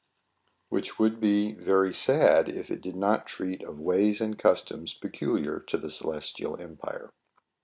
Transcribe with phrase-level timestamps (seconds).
[0.69, 5.59] Which would be very sad if it did not treat of ways and customs peculiar
[5.59, 7.11] to the ce lestial empire.